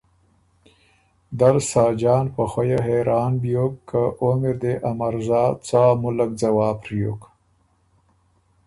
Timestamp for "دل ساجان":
1.39-2.25